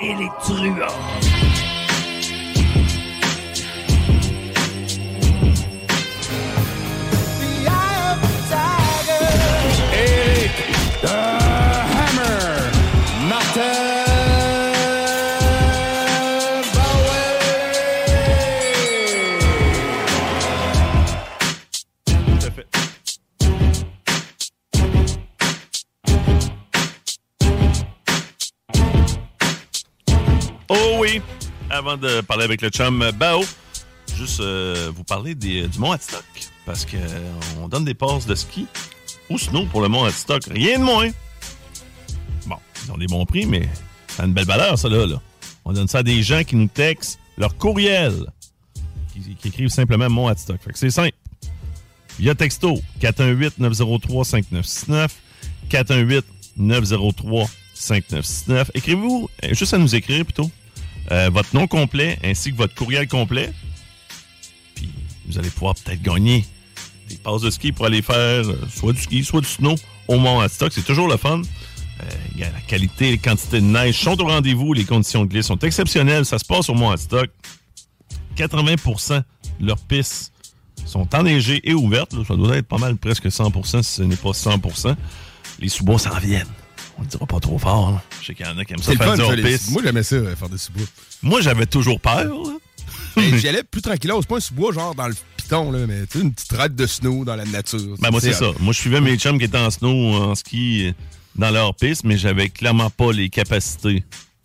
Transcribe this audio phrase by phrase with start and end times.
[0.00, 1.47] et les truands.
[30.68, 31.20] Oh oui!
[31.70, 33.44] Avant de parler avec le chum Bao,
[34.16, 36.24] juste euh, vous parler des- du Mont Adstock.
[36.66, 37.30] Parce que euh,
[37.62, 38.66] on donne des passes de ski
[39.30, 40.42] ou snow pour le Mont Adstock.
[40.50, 41.08] Rien de moins.
[42.46, 43.68] Bon, ils ont des bons prix, mais
[44.08, 45.06] ça a une belle valeur, ça là.
[45.06, 45.20] là.
[45.64, 48.26] On donne ça à des gens qui nous textent leur courriel.
[49.12, 50.60] Qui, écrivent simplement Mont Adstock.
[50.62, 51.14] Fait que c'est simple.
[52.18, 55.08] Via texto 418-903-5969.
[55.70, 57.48] 418-903-5969.
[58.74, 60.50] Écrivez-vous, euh, juste à nous écrire plutôt,
[61.10, 63.52] euh, votre nom complet ainsi que votre courriel complet.
[64.74, 64.90] Puis
[65.26, 66.44] vous allez pouvoir peut-être gagner
[67.08, 69.74] des passes de ski pour aller faire euh, soit du ski, soit du snow
[70.06, 70.72] au Mont Adstock.
[70.72, 71.40] C'est toujours le fun.
[72.00, 72.04] Euh,
[72.38, 74.72] la qualité, les quantités de neige sont au rendez-vous.
[74.72, 76.24] Les conditions de glisse sont exceptionnelles.
[76.24, 77.30] Ça se passe au Mont Adstock.
[78.36, 79.22] 80%
[79.60, 80.32] de leurs pistes
[80.84, 82.14] sont enneigées et ouvertes.
[82.26, 84.94] Ça doit être pas mal, presque 100% si ce n'est pas 100%
[85.58, 86.46] Les sous-bois s'en viennent.
[86.98, 87.92] On le dira pas trop fort.
[87.92, 88.02] là.
[88.20, 89.70] Je sais qu'il y en a qui aiment ça faire du hors-piste.
[89.70, 90.86] Moi, j'aimais ça, euh, faire des sous-bois.
[91.22, 92.26] Moi, j'avais toujours peur.
[93.16, 94.20] Mais J'y allais plus tranquillement.
[94.20, 96.74] C'est pas un sous-bois, genre dans le piton, là, mais tu sais, une petite raide
[96.74, 97.96] de snow dans la nature.
[98.00, 98.50] Ben, moi, c'est ça.
[98.60, 100.92] Moi, je suivais mes chums qui étaient en snow, en ski,
[101.36, 104.02] dans leur piste, mais j'avais clairement pas les capacités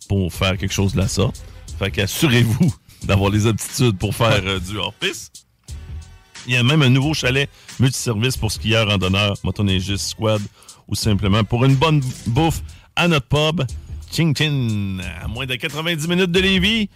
[0.08, 1.42] pour faire quelque chose de la sorte.
[1.78, 2.72] Fait qu'assurez-vous
[3.02, 5.44] d'avoir les aptitudes pour faire euh, du hors-piste.
[6.46, 7.48] Il y a même un nouveau chalet
[7.80, 10.42] multiservice pour skieurs, randonneurs, motoneigistes, squad
[10.88, 12.62] ou simplement pour une bonne bouffe
[12.96, 13.62] à notre pub.
[14.12, 16.90] Ching Chin, à moins de 90 minutes de Lévis.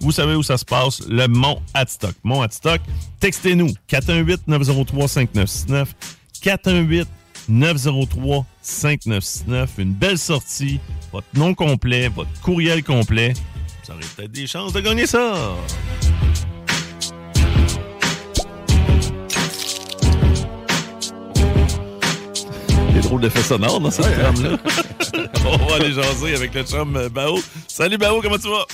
[0.00, 2.14] Vous savez où ça se passe, le Mont Adstock.
[2.22, 2.80] Mont Adstock,
[3.18, 5.86] textez-nous 418-903-5969.
[7.48, 9.68] 418-903-5969.
[9.78, 10.78] Une belle sortie,
[11.12, 13.32] votre nom complet, votre courriel complet.
[13.84, 15.54] Vous aurez peut-être des chances de gagner ça.
[22.96, 24.56] Des drôles d'effets sonores dans cette trame-là.
[25.44, 27.38] On va aller jaser avec le chum euh, Bao.
[27.68, 28.64] Salut Bao, comment tu vas?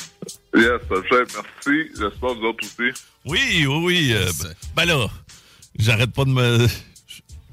[0.54, 0.80] Yes,
[1.10, 1.90] chef, merci.
[1.98, 3.02] J'espère que vous autres aussi.
[3.26, 4.12] Oui, oui, oui.
[4.12, 4.30] euh,
[4.76, 5.08] ben, là,
[5.76, 6.68] j'arrête pas de me.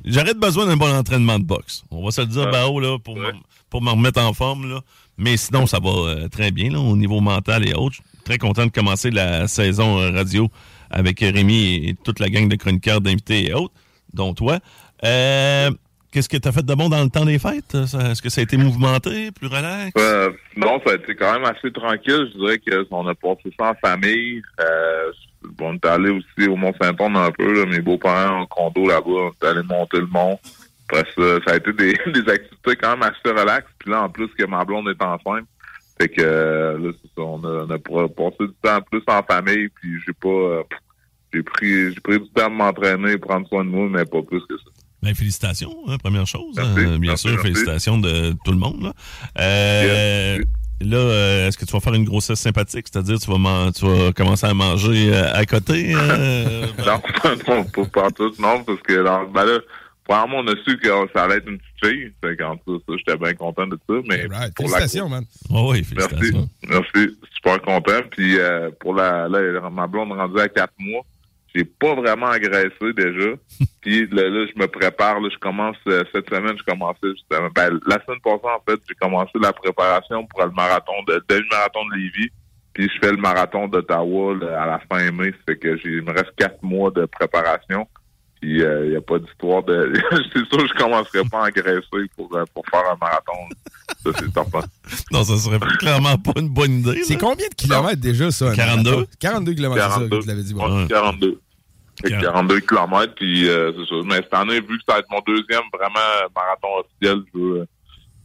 [0.06, 1.83] J'arrête besoin d'un bon entraînement de boxe.
[1.89, 2.51] On va se le dire, Ah.
[2.51, 3.31] Bao, là, pour, me,
[3.71, 4.69] pour me remettre en forme.
[4.69, 4.81] Là.
[5.18, 7.95] Mais sinon, ça va euh, très bien là, au niveau mental et autres.
[7.95, 10.50] Je suis très content de commencer la saison euh, radio
[10.92, 13.74] avec Rémi et toute la gang de chroniqueurs, d'invités et autres,
[14.13, 14.60] dont toi.
[15.04, 15.71] Euh,
[16.12, 17.76] Qu'est-ce que tu as fait de bon dans le temps des fêtes?
[17.76, 19.92] Est-ce que ça a été mouvementé, plus relax?
[19.96, 22.32] Euh, non, ça a été quand même assez tranquille.
[22.34, 22.60] Je dirais
[22.90, 24.42] qu'on a passé ça en famille.
[24.60, 25.12] Euh,
[25.60, 27.66] on est allé aussi au Mont-Saint-Anne un peu.
[27.66, 29.04] Mes beaux-parents ont condo là-bas.
[29.08, 30.40] On est allé monter le mont.
[30.90, 31.94] Après ça, ça a été des,
[32.28, 33.68] activités quand même assez relax.
[33.78, 35.46] Puis là, en plus que ma blonde est enceinte.
[36.02, 36.92] Fait que euh, là.
[37.18, 39.70] On a, on passé du temps plus en famille.
[39.70, 40.28] Puis j'ai pas...
[40.28, 40.64] euh,
[41.32, 44.58] j'ai pris pris du temps à m'entraîner, prendre soin de moi, mais pas plus que
[44.58, 44.79] ça.
[45.01, 46.56] Ben, félicitations, hein, première chose.
[46.57, 47.44] Merci, hein, bien merci, sûr, merci.
[47.48, 48.84] félicitations de tout le monde.
[48.84, 48.94] Là,
[49.40, 50.40] Euh,
[50.81, 52.88] là euh, est-ce que tu vas faire une grossesse sympathique?
[52.92, 55.94] C'est-à-dire, tu vas, man- tu vas commencer à manger euh, à côté?
[55.96, 57.01] euh, non,
[57.48, 59.60] non, pas, pas tout, non, parce que là, ben là,
[60.06, 62.12] premièrement, on a su que ça allait être une petite fille.
[62.22, 63.95] Fait qu'en tout ça, j'étais bien content de ça.
[64.07, 64.54] Mais Right.
[64.54, 65.24] pour la Félicitations, man.
[65.50, 66.10] Oh oui, Merci.
[66.10, 66.50] félicitations.
[66.68, 67.18] Merci.
[67.36, 68.02] Super content.
[68.12, 71.04] Puis euh, pour la là, ma blonde rendue à quatre mois,
[71.56, 73.30] j'ai pas vraiment agressé déjà.
[73.81, 75.20] Puis là, là, je me prépare.
[75.20, 77.50] Là, je commence euh, cette semaine, je commençais justement.
[77.56, 81.86] Ben, la semaine passée, en fait, j'ai commencé la préparation pour le marathon de demi-marathon
[81.86, 82.30] de Lévis.
[82.74, 85.31] Puis je fais le marathon d'Ottawa là, à la fin mai.
[85.31, 87.88] Ça fait que j'ai il me reste quatre mois de préparation.
[88.42, 89.94] Puis il n'y a pas d'histoire de.
[90.34, 93.34] c'est sûr, je commencerai pas à engraisser pour, euh, pour faire un marathon.
[94.04, 94.62] Ça, c'est certain.
[95.12, 97.04] Non, ça serait clairement pas une bonne idée.
[97.04, 98.52] C'est combien de kilomètres déjà, ça?
[98.52, 98.92] un 42?
[98.92, 99.12] marathon?
[99.20, 100.18] 42 kilomètres, c'est ça, 42.
[100.18, 100.54] que tu l'avais dit.
[100.54, 100.81] Bon.
[100.81, 100.88] Ouais.
[100.88, 101.40] 42.
[102.01, 103.96] Fait que 42 km, puis euh, c'est ça.
[104.06, 106.00] Mais cette année, vu que ça va être mon deuxième vraiment
[106.36, 107.68] marathon officiel, je veux,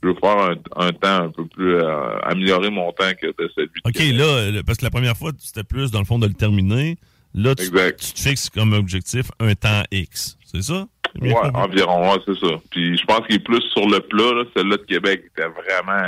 [0.02, 0.54] je veux faire un,
[0.86, 1.74] un temps un peu plus...
[1.76, 5.64] euh, améliorer mon temps que de celui OK, là, parce que la première fois, c'était
[5.64, 6.96] plus, dans le fond, de le terminer.
[7.34, 10.38] Là, tu, tu te fixes comme objectif un temps X.
[10.44, 10.86] C'est ça?
[11.20, 11.50] Ouais, compris?
[11.54, 12.54] environ, ouais, c'est ça.
[12.70, 14.44] Puis je pense qu'il est plus sur le plat, là.
[14.56, 16.06] Celle-là de Québec était vraiment...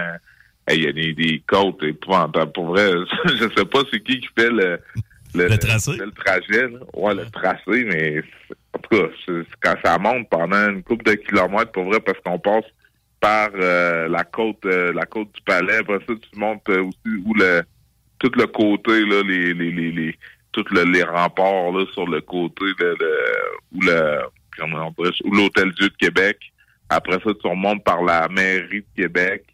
[0.69, 2.53] Hey, Il y a des, des côtes épouvantables.
[2.53, 2.93] Pour vrai,
[3.25, 4.79] je sais pas c'est qui qui fait le...
[5.37, 5.93] Le tracé?
[5.97, 6.79] Le, trajet, là.
[6.95, 8.23] Ouais, le tracé, mais
[8.73, 12.39] en tout cas, quand ça monte pendant une couple de kilomètres, pour vrai, parce qu'on
[12.39, 12.65] passe
[13.21, 15.79] par euh, la côte euh, la côte du palais.
[15.79, 17.63] Après ça, tu montes euh, aussi où le
[18.19, 20.19] tout le côté, là, les, les, les, les
[20.53, 22.97] tout le, les remparts là, sur le côté le-
[23.73, 24.21] où le
[24.59, 26.39] comment on dirait, où l'Hôtel Dieu de Québec.
[26.89, 29.45] Après ça, tu remontes par la mairie de Québec,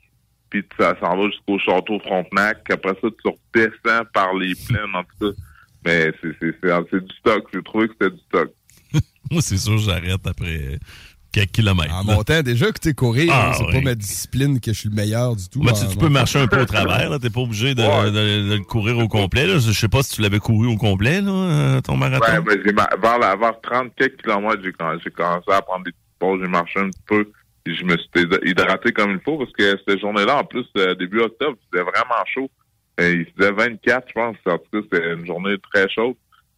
[0.51, 2.59] puis ça s'en va jusqu'au château Frontenac.
[2.71, 5.41] Après ça, tu redescends par les plaines, en tout cas.
[5.85, 7.45] Mais c'est c'est- c'est c'est du stock.
[7.53, 8.51] J'ai trouvé que c'était du stock.
[9.31, 10.79] Moi, c'est sûr, j'arrête après
[11.33, 11.95] quelques kilomètres.
[11.95, 12.15] En là.
[12.17, 13.73] montant, déjà, écoutez, courir, Ah, c'est oui.
[13.73, 15.63] pas ma discipline que je suis le meilleur du tout.
[15.63, 16.11] Mais tu, tu peux montant.
[16.11, 17.19] marcher un peu au travers, là.
[17.19, 18.11] T'es pas obligé de, Ouais.
[18.11, 19.47] de- de le courir au complet.
[19.47, 19.59] Là.
[19.59, 22.25] Je sais pas si tu l'avais couru au complet, là, euh, ton marathon.
[22.45, 25.09] Ouais, vers, la, vers 30 quelques kilomètres, j'ai commencé
[25.51, 27.27] à prendre des petites pauses, j'ai marché un petit peu,
[27.65, 30.67] puis je me suis hyd- hydraté comme il faut, parce que cette journée-là, en plus,
[30.77, 32.51] euh, début octobre, c'était vraiment chaud.
[33.03, 34.37] Euh, il faisait 24, je pense.
[34.47, 36.15] En tout cas, c'était une journée très chaude,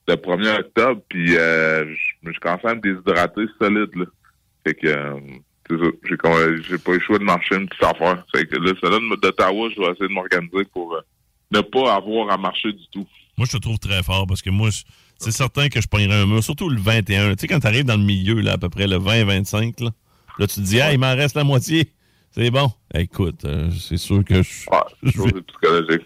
[0.08, 4.04] le 1er octobre, puis euh, je je commençais à me déshydrater solide, là.
[4.66, 5.20] Fait que, euh,
[5.68, 6.16] c'est ça, j'ai
[6.78, 8.24] pas eu le choix de marcher une petite affaire.
[8.34, 11.00] Fait que là, celle-là d'Ottawa, je vais essayer de m'organiser pour euh,
[11.50, 13.06] ne pas avoir à marcher du tout.
[13.36, 14.68] Moi, je te trouve très fort parce que moi,
[15.18, 17.34] c'est certain que je pognerais un mur, surtout le 21.
[17.34, 19.90] Tu sais, quand t'arrives dans le milieu, là, à peu près le 20-25, là,
[20.38, 21.90] là, tu te dis, ah, il m'en reste la moitié.
[22.34, 22.70] C'est bon.
[22.94, 24.68] Écoute, euh, c'est sûr que je.
[24.70, 26.02] Ouais, je psychologique.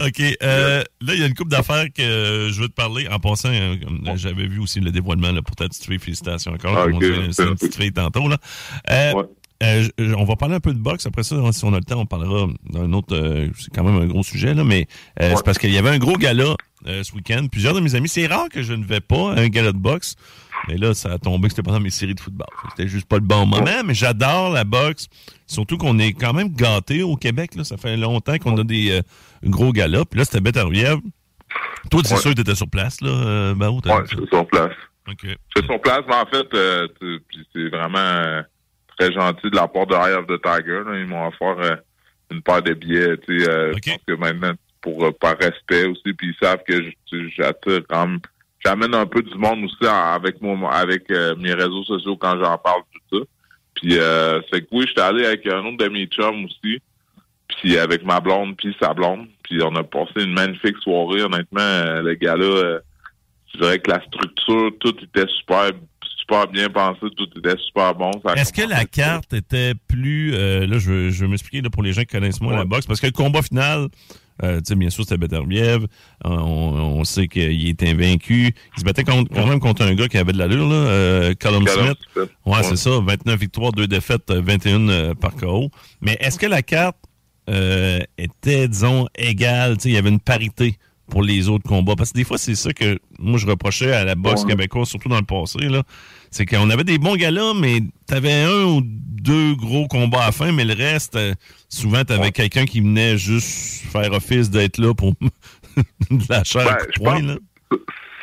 [0.00, 0.20] OK.
[0.42, 3.08] euh, là, il y a une couple d'affaires que euh, je veux te parler.
[3.08, 3.76] En passant, euh,
[4.16, 5.98] j'avais vu aussi le dévoilement là, pour ta petite fille.
[5.98, 6.76] Félicitations encore.
[6.76, 7.02] Ah, comme on ok.
[7.04, 8.28] disait, c'est une petite fille tantôt.
[8.28, 8.38] Là.
[8.90, 9.88] Ouais.
[10.16, 11.06] on va parler un peu de boxe.
[11.06, 13.16] Après ça, si on a le temps, on parlera d'un autre.
[13.58, 14.86] c'est quand même un gros sujet, là, mais
[15.20, 15.34] Ouais.
[15.36, 16.54] c'est parce qu'il y avait un gros gala
[16.86, 17.46] ce week-end.
[17.50, 19.78] Plusieurs de mes amis, c'est rare que je ne vais pas à un gala de
[19.78, 20.16] boxe.
[20.68, 22.46] Mais là, ça a tombé que c'était pendant mes séries de football.
[22.70, 25.06] C'était juste pas le bon moment, mais j'adore la boxe.
[25.46, 27.54] Surtout qu'on est quand même gâtés au Québec.
[27.54, 27.62] Là.
[27.64, 29.02] Ça fait longtemps qu'on a des euh,
[29.44, 30.04] gros galas.
[30.10, 30.98] Puis là, c'était Beterbiev.
[31.90, 32.20] Toi, c'est Ouais.
[32.20, 34.72] sûr que tu étais sur place, là, euh, je suis sur place.
[35.08, 35.18] OK.
[35.22, 35.28] Je
[35.60, 36.88] suis sur place, mais en fait, euh,
[37.54, 38.42] c'est vraiment euh,
[38.98, 40.82] très gentil de la part de Eye of the Tiger.
[40.84, 40.98] là.
[40.98, 41.76] Ils m'ont offert euh,
[42.32, 43.16] une paire de billets.
[43.18, 43.82] Tu sais, euh, Ok.
[43.86, 46.82] Je pense que maintenant, pour par respect aussi, puis ils savent que
[47.36, 48.20] j'attire quand même.
[48.66, 52.58] J'amène un peu du monde aussi avec moi, avec euh, mes réseaux sociaux quand j'en
[52.58, 53.24] parle tout ça.
[53.74, 56.80] Puis euh, c'est que oui, j'étais allé avec un autre de mes chums aussi,
[57.46, 61.22] puis avec ma blonde puis sa blonde, puis on a passé une magnifique soirée.
[61.22, 62.80] Honnêtement, euh, le gars-là, euh,
[63.54, 65.70] je dirais que la structure, tout était super,
[66.18, 68.10] super bien pensé, tout était super bon.
[68.34, 70.34] Est-ce que la carte était plus.
[70.34, 72.86] euh, là, je veux, je veux m'expliquer pour les gens qui connaissent moins la boxe,
[72.86, 73.86] parce que le combat final,
[74.42, 75.86] euh, bien sûr, c'était Beterbiev.
[76.24, 78.54] On, on sait qu'il était invaincu.
[78.76, 81.34] Il se battait contre- quand même contre un gars qui avait de l'allure, là, euh,
[81.40, 81.98] Smith.
[82.16, 82.62] Ouais, Ouais.
[82.62, 82.90] c'est ça.
[83.02, 85.70] 29 victoires, 2 défaites, euh, 21 euh, par KO.
[86.00, 86.96] Mais est-ce que la carte
[87.48, 89.76] euh, était, disons, égale?
[89.84, 90.76] Il y avait une parité
[91.10, 91.94] pour les autres combats.
[91.96, 94.50] Parce que des fois, c'est ça que moi, je reprochais à la boxe Ouais.
[94.50, 95.58] québécoise, surtout dans le passé.
[95.60, 95.82] là.
[96.30, 100.32] C'est qu'on avait des bons galas, mais t'avais un ou deux gros combats à la
[100.32, 101.32] fin, mais le reste, euh,
[101.68, 105.12] souvent, t'avais quelqu'un qui venait juste faire office d'être là pour
[106.10, 107.36] de la chair Ben, à pense- là.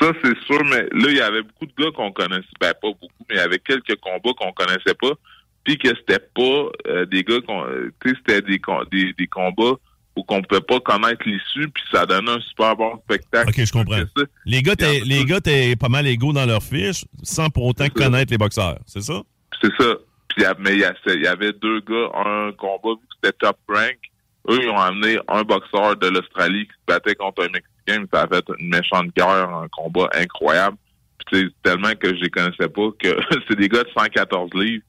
[0.02, 2.44] Ça, c'est sûr, mais là, il y avait beaucoup de gars qu'on connaissait.
[2.60, 5.12] Ben, pas beaucoup, mais il y avait quelques combats qu'on connaissait pas.
[5.64, 7.64] Puis que c'était pas euh, des gars qu'on.
[8.04, 9.76] Tu sais, c'était des, com- des, des combats
[10.16, 13.50] où qu'on pouvait pas connaître l'issue, puis ça donnait un super bon spectacle.
[13.50, 14.04] OK, je comprends.
[14.46, 17.90] Les gars, t'es- les gars, t'es pas mal égaux dans leur fiche, sans pour autant
[17.90, 19.22] connaître les boxeurs, c'est ça?
[19.62, 19.96] C'est ça.
[20.30, 23.98] Puis, mais il y, avait deux gars, un combat, vu que c'était top rank.
[24.50, 28.08] Eux, ils ont amené un boxeur de l'Australie qui se battait contre un Mexicain, mais
[28.12, 30.78] ça a fait une méchante guerre, un combat incroyable.
[31.28, 33.18] Puis, tellement que je les connaissais pas, que
[33.48, 34.84] c'est des gars de 114 livres.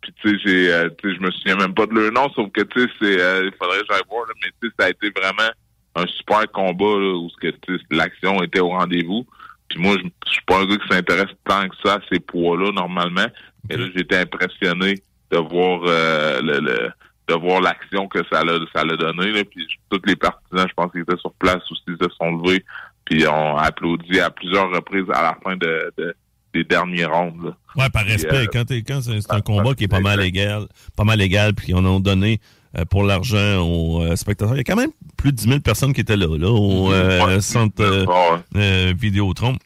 [0.00, 2.80] Puis, tu sais, euh, je me souviens même pas de leur nom, sauf que, tu
[3.00, 5.50] sais, euh, il faudrait que j'aille voir, là, mais tu sais, ça a été vraiment
[5.96, 7.54] un super combat, là, où ce que,
[7.90, 9.26] l'action était au rendez-vous.
[9.68, 12.20] Puis moi, je je suis pas un gars qui s'intéresse tant que ça à ces
[12.20, 13.26] poids-là, normalement.
[13.68, 14.94] Mais là, j'étais impressionné
[15.30, 16.90] de voir euh, le, le-
[17.28, 19.30] de voir l'action que ça l'a ça l'a donné.
[19.32, 19.44] Là.
[19.44, 22.64] Puis tous les partisans, je pense qu'ils étaient sur place aussi, ils se sont levés.
[23.04, 26.14] Puis ont applaudi à plusieurs reprises à la fin de, de-
[26.58, 27.44] des derniers rounds.
[27.44, 27.56] là.
[27.76, 28.34] Ouais, par respect.
[28.34, 31.72] euh, quand quand c'est un combat qui est pas mal égal, pas mal égal, puis
[31.74, 32.40] on a donné
[32.76, 34.54] euh, pour l'argent aux euh, spectateurs.
[34.54, 36.90] Il y a quand même plus de 10 000 personnes qui étaient là, là, au
[36.90, 37.40] Ouais.
[37.40, 37.82] centre
[38.54, 38.92] ouais.
[38.94, 39.56] Vidéotron.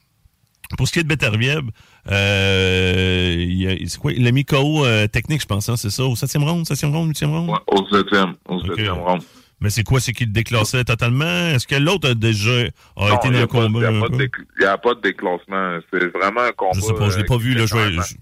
[0.79, 1.63] Pour ce qui est de Beterbiev,
[2.11, 4.13] euh, il y a- c'est quoi?
[4.13, 6.05] Il a mis KO euh, technique, je pense, hein, c'est ça?
[6.05, 7.51] Au 7e round, 7e round, 8e round?
[7.51, 8.67] Ouais, au septième, au Ok.
[8.67, 9.23] septième round.
[9.63, 10.01] Mais c'est quoi?
[10.01, 11.49] C'est qu'il le déclassait totalement?
[11.49, 12.51] Est-ce que l'autre a déjà
[12.97, 13.91] a Non, été dans le combat?
[13.91, 14.29] Il
[14.59, 15.79] n'y a, pas de déclassement.
[15.93, 16.73] C'est vraiment un combat.
[16.75, 17.57] Je sais pas, je l'ai pas euh, vu.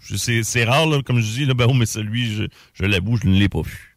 [0.03, 2.45] Je- c'est, rare, là, comme je dis, là, ben, oh, mais celui, je,
[2.75, 3.97] je l'avoue, je ne l'ai pas vu.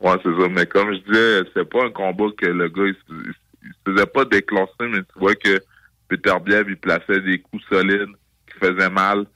[0.00, 0.48] Ouais, c'est ça.
[0.50, 3.28] Mais comme je disais, c'est pas un combat que le gars, il, se-
[3.62, 5.60] il se faisait pas déclasser, mais tu vois que
[6.08, 8.08] Peter Biev, il plaçait des coups solides
[8.50, 9.26] qui faisaient mal.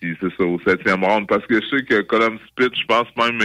[0.00, 1.26] Puis c'est ça, au septième round.
[1.26, 3.40] Parce que je sais que Colin Spitz, je pense même,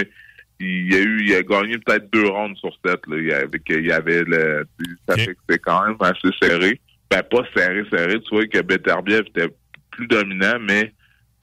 [0.59, 3.17] il a eu, il a gagné peut-être deux rounds sur sept, là.
[3.17, 4.65] Il y avait, y avait le,
[5.07, 6.79] ça fait que c'était quand même assez serré.
[7.09, 8.19] Ben, pas serré, serré.
[8.21, 9.53] Tu vois que Beterbiev était
[9.91, 10.93] plus dominant, mais,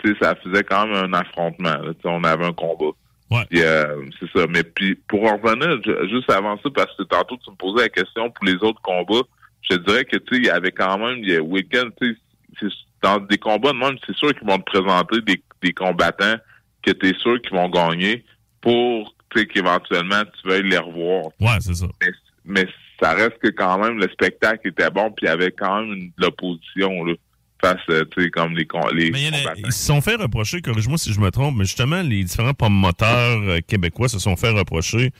[0.02, 1.92] tu sais, ça faisait quand même un affrontement, là.
[2.04, 2.90] On avait un combat.
[3.30, 3.44] Ouais.
[3.54, 4.46] Euh, c'est ça.
[4.48, 7.84] Mais puis pour en revenir, ju- juste avant ça, parce que tantôt tu me posais
[7.84, 9.26] la question pour les autres combats,
[9.62, 11.88] je te dirais que tu sais, il y avait quand même il y a week-end,
[12.00, 12.18] tu
[12.60, 12.66] sais,
[13.02, 16.36] dans des combats de même, c'est sûr qu'ils vont te présenter des, des combattants
[16.82, 18.24] que tu es sûr qu'ils vont gagner
[18.64, 21.26] pour tu sais, qu'éventuellement tu veuilles les revoir.
[21.40, 21.86] Ouais, c'est ça.
[22.00, 22.12] Mais,
[22.44, 22.66] mais
[23.00, 25.92] ça reste que quand même le spectacle était bon, puis il y avait quand même
[25.92, 27.14] une, de l'opposition là,
[27.60, 30.98] face, euh, tu sais, comme les, les Mais a- ils se sont fait reprocher, corrige-moi
[30.98, 35.10] si je me trompe, mais justement, les différents promoteurs euh, québécois se sont fait reprocher.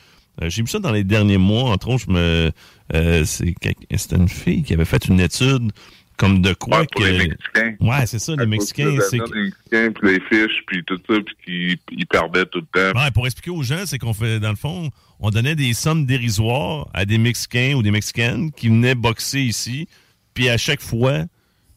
[0.41, 2.51] Euh, J'ai vu ça dans les derniers mois, entre autres, je me,
[2.93, 5.71] euh, c'était une fille qui avait fait une étude
[6.17, 7.03] comme de quoi Ouais, que.
[7.03, 7.75] les Mexicains.
[7.79, 8.97] Ouais, c'est ça, les Mexicains.
[9.09, 12.93] c'est des Mexicains, puis les fiches, puis tout ça, puis qu'ils ils perdaient tout le
[12.93, 12.99] temps.
[12.99, 16.05] Ouais, pour expliquer aux gens, c'est qu'on fait, dans le fond, on donnait des sommes
[16.05, 19.87] dérisoires à des Mexicains ou des Mexicaines qui venaient boxer ici,
[20.33, 21.25] puis à chaque fois,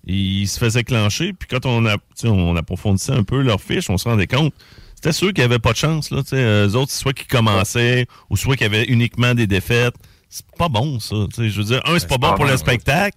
[0.06, 3.98] ils se faisaient clencher, puis quand on a, on approfondissait un peu leurs fiches, on
[3.98, 4.54] se rendait compte,
[4.94, 8.56] c'était ceux qui avaient pas de chance, là, eux autres, soit qui commençaient, ou soit
[8.56, 9.94] qui avaient uniquement des défaites.
[10.28, 13.16] C'est pas bon, ça, je veux dire, un, c'est pas bon pour le spectacle,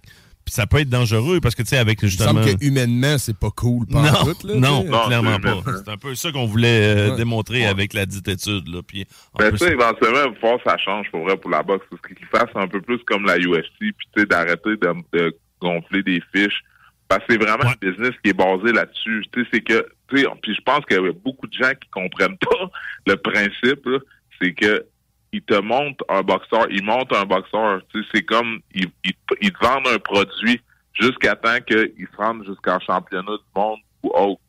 [0.52, 2.42] ça peut être dangereux, parce que, tu sais, avec Il me justement...
[2.44, 3.86] semble que humainement, c'est pas cool.
[3.86, 4.02] Pas Non,
[4.44, 5.62] là, non, clairement pas.
[5.84, 7.16] C'est un peu ça qu'on voulait euh, Ouais.
[7.16, 7.66] démontrer Ouais.
[7.66, 8.68] avec la dite étude.
[8.68, 8.80] Là.
[8.86, 11.86] Puis, en Ben ça, éventuellement, il que ça change pour vrai pour la boxe.
[11.90, 15.36] Parce qu'ils fassent un peu plus comme la UFC, puis tu sais, d'arrêter de, de
[15.60, 16.62] gonfler des fiches.
[17.08, 17.74] Parce que c'est vraiment Ouais.
[17.82, 19.24] un business qui est basé là-dessus.
[19.32, 21.70] Tu sais, c'est que, tu sais, puis je pense qu'il y a beaucoup de gens
[21.80, 22.70] qui comprennent pas
[23.06, 23.98] le principe, là.
[24.40, 24.84] c'est que
[25.32, 27.80] ils te montrent un boxeur, ils montent un boxeur.
[27.92, 30.60] Tu sais, c'est comme, ils, ils, ils te vendent un produit
[31.00, 34.40] jusqu'à temps qu'ils se rendent jusqu'en championnat du monde ou autre.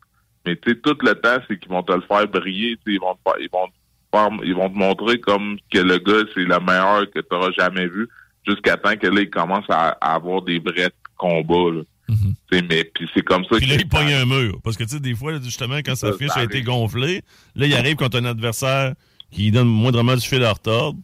[0.46, 2.76] Mais tu sais, tout le temps, c'est qu'ils vont te le faire briller.
[2.84, 3.72] tu sais, Ils vont, te faire- ils vont te
[4.12, 7.50] faire- ils vont te montrer comme que le gars, c'est le meilleur que tu auras
[7.58, 8.06] jamais vu,
[8.46, 11.74] jusqu'à temps que là, il commence à, à avoir des vrais combats.
[11.76, 11.82] Là.
[12.10, 12.34] Mhm.
[12.68, 14.58] Mais puis c'est comme ça Puis là, il pogne un mur.
[14.62, 17.22] Parce que, tu sais, des fois, là, justement, quand sa fiche a été gonflée,
[17.56, 18.92] là, il arrive contre un adversaire
[19.34, 20.98] qui donne moindrement du fil à retordre.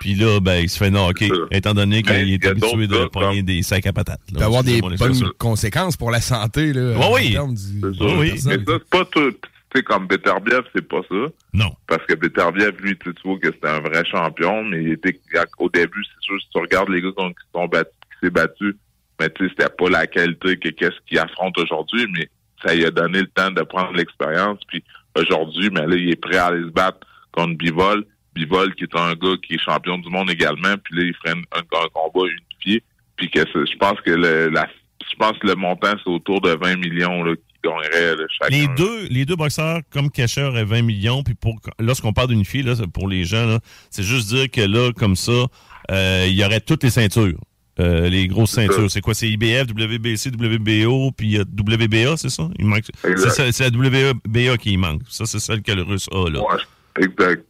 [0.00, 3.40] Puis là, ben, il se fait knocker, étant donné qu'il il est habitué de comme-
[3.42, 4.20] des sacs à patates.
[4.28, 4.96] Il peut y avoir des bonnes
[5.38, 6.72] conséquences pour la santé.
[6.72, 7.30] Là, oui.
[7.30, 8.30] du- oui.
[8.32, 9.30] Mais ça, c'est pas tout.
[9.30, 11.16] Tu sais, comme Beterbiev, c'est pas ça.
[11.52, 11.72] Non.
[11.86, 15.18] Parce que Beterbiev, lui, tu vois que c'était un vrai champion, mais il était
[15.58, 18.76] au début, c'est sûr, si tu regardes les gars qui sont battus, qui s'est battu,
[19.20, 22.28] mais tu sais, c'était pas la qualité que qu'est-ce qu'il affronte aujourd'hui, mais
[22.64, 24.58] ça lui a donné le temps de prendre l'expérience.
[24.68, 24.82] Puis
[25.16, 26.98] aujourd'hui, mais là, il est prêt à aller se battre
[27.34, 28.04] contre Bivol.
[28.34, 31.36] Bivol, qui est un gars qui est champion du monde également, puis là, il ferait
[31.36, 32.82] un, un- un combat unifié.
[33.16, 34.68] Puis que c'est- je pense que le, la,
[35.08, 38.56] je pense que le montant, c'est autour de 20 millions là, qui gagneraient là, chacun.
[38.56, 42.44] Les deux, les deux boxeurs comme cacheur à 20 millions, puis pour lorsqu'on parle d'une
[42.44, 43.60] fille, là, c'est pour les gens, là,
[43.90, 45.46] c'est juste dire que là, comme ça,
[45.92, 47.38] euh, il y aurait toutes les ceintures.
[47.80, 48.88] Euh, les grosses ceintures.
[48.88, 49.14] C'est quoi?
[49.14, 52.48] C'est IBF, WBC, WBO, puis il y a WBA, c'est ça?
[52.58, 52.84] Il manque.
[53.02, 55.02] C'est la WBA qui manque.
[55.08, 56.40] Ça, c'est celle que le russe a, là.
[56.40, 56.60] Ouais,
[57.00, 57.44] exact.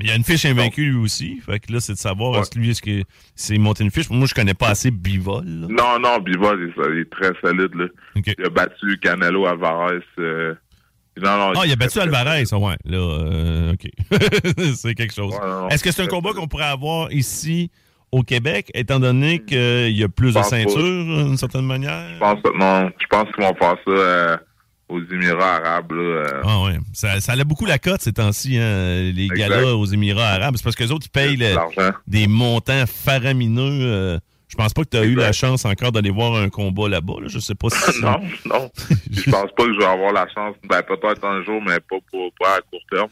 [0.00, 1.40] Il y a une fiche invaincue lui aussi.
[1.46, 2.40] Fait que là, c'est de savoir Ouais.
[2.40, 3.02] est-ce lui, est-ce que
[3.36, 4.10] c'est monté une fiche?
[4.10, 5.44] Moi, je connais pas assez Bivol.
[5.44, 5.66] là.
[5.70, 7.72] Non, non, Bivol, il, est- il est très solide.
[7.74, 7.86] Là.
[8.16, 10.00] Il a battu Canelo Alvarez.
[10.18, 10.54] euh,
[11.20, 12.74] non, non, Ah, il a battu Alvarez, ça, ouais.
[12.84, 13.88] Là, euh, OK.
[14.74, 15.34] c'est quelque chose.
[15.34, 17.70] Ouais, Est-ce que c'est un combat qu'on pourrait avoir ici
[18.10, 22.08] au Québec, étant donné qu'il y a plus de ceintures, d'une certaine manière?
[22.14, 24.36] Je pense, non, je pense qu'ils vont faire ça euh,
[24.92, 25.92] aux Émirats arabes.
[25.92, 26.42] Là, euh.
[26.44, 26.68] Ah.
[26.92, 29.36] Ça, ça a beaucoup la cote ces temps-ci, hein, les Exact.
[29.38, 30.54] galas aux Émirats arabes.
[30.56, 31.56] C'est parce que les autres, ils payent le-
[32.06, 33.80] des montants faramineux.
[33.82, 34.18] euh,
[34.48, 37.14] je pense pas que tu as eu la chance encore d'aller voir un combat là-bas.
[37.22, 37.28] Là.
[37.28, 38.00] Je sais pas si...
[38.02, 38.70] non, non.
[39.10, 40.54] je pense pas que je vais avoir la chance.
[40.68, 43.08] Ben, peut-être un jour, mais pas, pour, pas à court terme.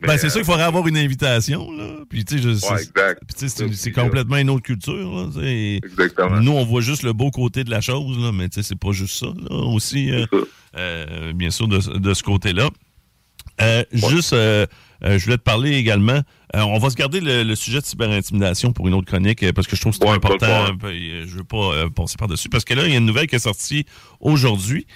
[0.00, 1.70] Mais, Ben, c'est sûr euh, qu'il faudrait avoir une invitation.
[1.70, 1.84] Là.
[2.08, 4.92] Puis, tu sais, Ouais, c'est- c'est complètement une autre culture.
[4.94, 5.42] Là.
[5.42, 6.40] Exactement.
[6.40, 8.78] Nous, on voit juste le beau côté de la chose, là, mais tu sais, c'est
[8.78, 10.38] pas juste ça là, aussi, euh, ça.
[10.78, 12.68] euh, bien sûr, de, de ce côté-là.
[13.60, 14.66] Euh, Juste, euh,
[15.04, 16.20] euh, je voulais te parler également.
[16.56, 19.52] euh, on va se garder le, le sujet de cyberintimidation pour une autre chronique euh,
[19.52, 20.66] parce que je trouve que c'est Ouais, important.
[20.84, 23.28] euh, je veux pas euh, passer par-dessus parce que là, il y a une nouvelle
[23.28, 23.86] qui est sortie
[24.20, 24.86] aujourd'hui.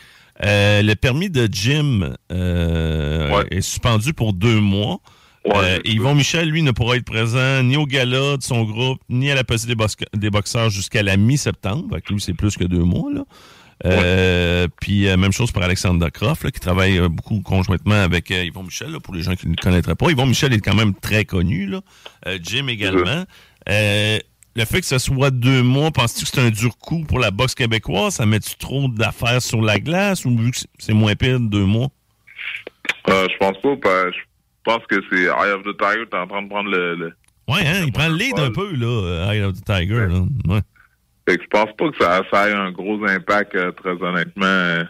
[0.44, 3.46] Euh, le permis de gym euh, Ouais.
[3.50, 5.00] est suspendu pour deux mois.
[5.44, 9.00] Ouais, Euh, Yvon Michel, lui, ne pourra être présent ni au gala de son groupe,
[9.08, 9.72] ni à la pesée
[10.12, 11.96] des, boxeurs jusqu'à la mi-septembre.
[12.10, 13.10] Lui, c'est plus que deux mois.
[13.12, 13.24] Là.
[13.86, 18.30] Euh, Puis euh, même chose pour Alexander Croft, là, qui travaille euh, beaucoup conjointement avec
[18.30, 20.10] Yvon Michel, là, pour les gens qui ne le connaîtraient pas.
[20.10, 21.66] Yvon Michel est quand même très connu.
[21.66, 21.80] Là.
[22.42, 23.24] Jim également.
[24.58, 27.30] Le fait que ce soit deux mois, penses-tu que c'est un dur coup pour la
[27.30, 28.14] boxe québécoise?
[28.14, 31.64] Ça met-tu trop d'affaires sur la glace ou vu que c'est moins pire de deux
[31.64, 31.86] mois?
[33.08, 34.10] Euh, je pense pas.
[34.10, 34.18] Je
[34.64, 36.06] pense que c'est Eye of the Tiger.
[36.10, 36.96] T'es en train de prendre le.
[36.96, 37.06] le...
[37.46, 40.08] Ouais, hein, il prend le lead un peu, là, euh, Eye of the Tiger.
[40.08, 40.24] Là.
[40.48, 40.60] Ouais.
[41.28, 44.44] Fait que je pense pas que ça, ça ait un gros impact, euh, très honnêtement.
[44.44, 44.84] euh,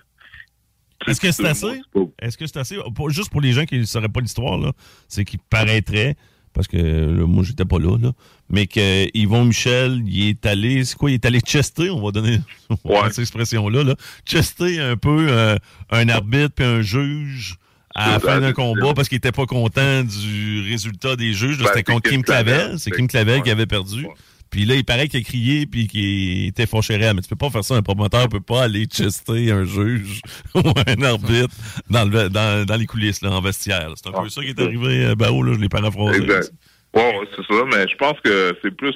[1.07, 1.83] Est-ce que c'est assez?
[2.23, 2.77] Est-ce que c'est assez?
[2.95, 4.73] Pour- juste pour les gens qui ne sauraient pas l'histoire, là,
[5.09, 6.17] c'est qu'il paraîtrait,
[6.59, 8.11] parce que là, moi, j'étais pas là, là,
[8.51, 12.11] mais que Yvon Michel, il est allé, c'est quoi, il est allé chester, on va
[12.11, 12.95] donner on va Ouais.
[12.97, 13.95] prendre cette expression-là, là,
[14.27, 15.55] chester un peu euh,
[15.91, 17.55] un arbitre puis un juge
[17.95, 21.59] à la fin d'un combat parce qu'il était pas content du résultat des juges.
[21.59, 22.75] Ben, C'était contre Kim Clavel.
[22.79, 24.05] C'est Kim Clavel qui avait perdu.
[24.07, 24.13] Ouais.
[24.51, 27.15] Puis là, il paraît qu'il a crié puis qu'il était raide.
[27.17, 27.75] Mais tu peux pas faire ça.
[27.75, 30.21] Un promoteur peut pas aller chester un juge
[30.55, 31.55] ou un arbitre
[31.91, 33.91] dans, le, dans, dans les coulisses, là, en vestiaire.
[33.97, 36.23] C'est un peu Ah, ça qui est arrivé, euh, Bao, là, je l'ai paraphrasé.
[36.23, 36.53] Exact.
[36.95, 38.95] Ouais, ouais, c'est ça, mais je pense que c'est plus.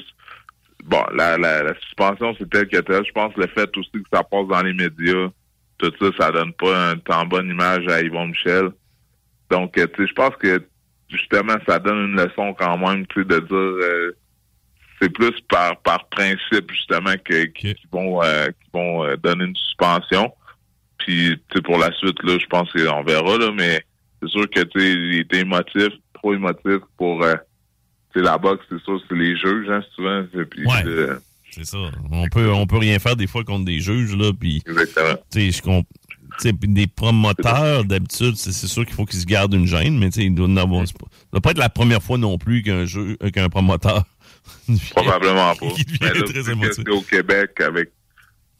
[0.85, 3.05] Bon, la, la, la suspension, c'est tel que tel.
[3.07, 5.29] Je pense que le fait aussi que ça passe dans les médias,
[5.79, 8.71] tout ça, ça donne pas un tant bonne image à Yvon Michel.
[9.51, 10.65] Donc, euh, tu sais, je pense que
[11.11, 13.55] justement, ça donne une leçon quand même, tu sais, de dire.
[13.55, 14.17] euh,
[15.03, 19.57] c'est plus par, par principe, justement, que, qu'ils vont, euh, qu'ils vont euh, donner une
[19.57, 20.33] suspension.
[20.99, 23.83] Puis, pour la suite, là, je pense qu'on verra, là, mais
[24.23, 27.35] c'est sûr que, tu il était émotif, trop émotif pour, euh,
[28.15, 30.25] la boxe, c'est sûr, c'est les juges, hein, souvent.
[30.33, 30.85] c'est- Puis, Ouais.
[31.51, 31.79] C'est ça.
[32.11, 34.63] On peut, on peut rien faire des fois contre des juges, là, puis...
[34.67, 35.17] exactement.
[35.31, 39.67] tu sais, je des promoteurs, d'habitude, c'est c'est sûr qu'il faut qu'ils se gardent une
[39.67, 40.95] gêne, mais il doit avoir- ça
[41.33, 44.05] doit pas être la première fois non plus qu'un jeu, euh, qu'un promoteur.
[44.91, 45.67] Probablement pas.
[45.77, 46.85] Qui devient là, très émotif.
[46.91, 47.91] au Québec avec,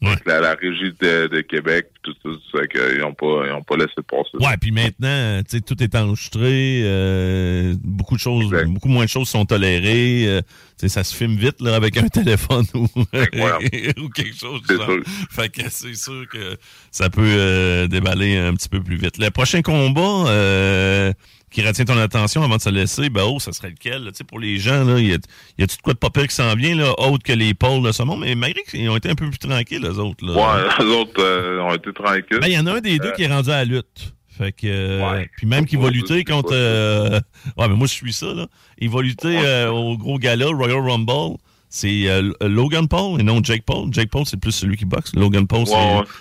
[0.01, 0.09] Ouais.
[0.09, 3.63] avec la, la régie de, de Québec, tout ça, c'est qu'ils n'ont pas, ils ont
[3.63, 4.31] pas laissé passer.
[4.37, 8.67] Ouais, puis maintenant, tu sais, tout est enregistré, euh, beaucoup de choses, Exact.
[8.67, 10.25] beaucoup moins de choses sont tolérées.
[10.27, 12.89] euh, tu sais, ça se filme vite là avec un téléphone ou,
[14.09, 14.59] quelque chose.
[14.67, 15.03] C'est sûr.
[15.29, 16.57] Fait que c'est sûr que
[16.91, 19.17] ça peut euh, déballer un petit peu plus vite.
[19.19, 20.25] Le prochain combat
[21.53, 24.03] qui retient ton attention avant de se laisser, ben oh, ça serait lequel?
[24.03, 24.11] là?
[24.11, 25.17] Tu sais, pour les gens, là, il y a,
[25.57, 27.83] y a-tu de quoi de pas pire qui s'en vient, là, autre que les pôles
[27.83, 30.25] de ce monde, mais malgré qu'ils ont été un peu plus tranquilles, les autres.
[30.25, 30.33] Là.
[30.33, 32.39] Ouais, les autres euh, ont été tranquilles.
[32.41, 34.13] Ben, il y en a un des deux Euh, qui est rendu à la lutte.
[34.35, 35.29] Fait que, euh, Ouais.
[35.37, 37.19] puis même qu'il va lutter contre, euh,
[37.57, 38.47] ouais, mais moi je suis ça là.
[38.79, 41.37] Il va lutter euh, au gros gala Royal Rumble.
[41.69, 43.89] C'est euh, Logan Paul et non Jake Paul.
[43.91, 45.11] Jake Paul c'est plus celui qui boxe.
[45.15, 45.65] Logan Paul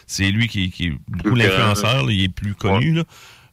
[0.07, 2.11] c'est, Ouais, lui qui, qui est beaucoup l'influenceur.
[2.11, 3.05] il est plus connu là.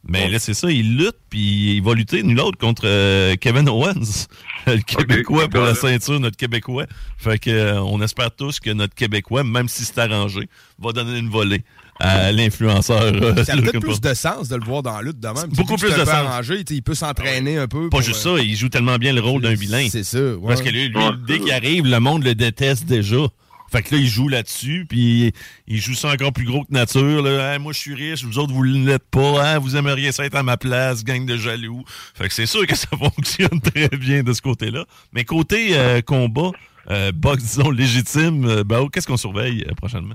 [0.08, 3.68] Mais là c'est ça, il lutte puis il va lutter nul autre contre euh, Kevin
[3.68, 4.26] Owens,
[4.66, 6.86] le Québécois pour la ceinture, notre Québécois.
[7.18, 11.18] Fait que euh, on espère tous que notre Québécois, même si c'est arrangé, va donner
[11.18, 11.62] une volée
[12.02, 13.02] à l'influenceur.
[13.02, 15.48] euh, Ça a peut-être plus de sens de le voir dans la lutte de même.
[15.50, 16.08] Beaucoup plus de sens.
[16.08, 17.90] arrangé, il peut s'entraîner un peu.
[17.90, 19.86] Pas pour, juste euh, ça, il joue tellement bien le rôle d'un vilain.
[19.90, 20.18] C'est ça.
[20.18, 20.38] ouais.
[20.48, 23.18] Parce que lui, lui, Ouais, dès qu'il arrive, le monde le déteste déjà.
[23.70, 25.32] Fait que là, il joue là-dessus, puis
[25.66, 27.22] il joue ça encore plus gros que nature.
[27.22, 27.58] Là.
[27.58, 29.42] Moi, je suis riche, vous autres, vous ne l'êtes pas.
[29.44, 29.58] Hein?
[29.58, 31.84] Vous aimeriez ça être à ma place, gang de jaloux.
[32.14, 34.84] Fait que c'est sûr que ça fonctionne très bien de ce côté-là.
[35.12, 36.50] Mais côté euh, combat,
[36.90, 40.14] euh, boxe, disons, légitime, euh, ben, qu'est-ce qu'on surveille euh, prochainement?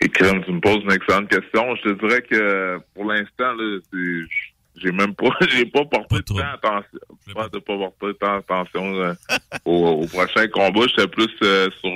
[0.00, 1.74] Et Crème, tu me poses une excellente question.
[1.76, 3.56] Je te dirais que pour l'instant,
[3.92, 4.47] c'est
[4.82, 8.36] j'ai même pas j'ai pas porté Pas tant attention je pense de pas porter tant
[8.38, 9.14] attention euh,
[9.64, 11.90] au, au prochain combat j'étais plus euh, sur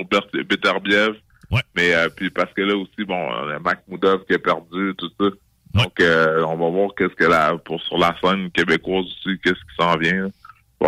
[0.45, 1.15] Beterbiev
[1.51, 1.61] Ouais.
[1.75, 5.11] mais euh, puis parce que là aussi bon on a Makhmoudov qui a perdu tout
[5.19, 5.25] ça
[5.73, 9.75] donc on va voir qu'est-ce que la pour sur la scène québécoise aussi qu'est-ce qui
[9.79, 10.29] s'en vient là.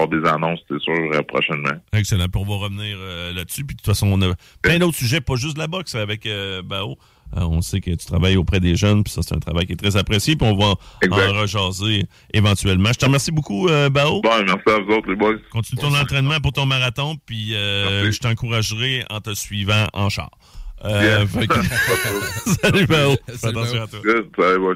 [0.07, 0.93] Des annonces c'est sûr
[1.25, 2.27] prochainement Excellent.
[2.27, 3.63] Puis on va revenir euh, là-dessus.
[3.63, 6.61] Puis de toute façon, on a plein d'autres sujets, pas juste la boxe avec euh,
[6.61, 6.97] Bao.
[7.37, 9.73] Euh, on sait que tu travailles auprès des jeunes, puis ça, c'est un travail qui
[9.73, 10.35] est très apprécié.
[10.35, 11.29] Puis on va Exact.
[11.31, 12.89] en rejaser éventuellement.
[12.93, 14.21] Je te remercie beaucoup, euh, Bao.
[14.21, 18.11] bon merci à vous autres les boys Continue ton entraînement pour ton marathon, puis euh,
[18.11, 20.29] je t'encouragerai en te suivant en char.
[20.83, 21.27] Euh, Bien.
[21.27, 21.55] fait que-
[22.61, 23.15] Salut, Bao.
[23.43, 23.99] Attention à toi.
[24.03, 24.27] Good.
[24.37, 24.75] Salut, boys.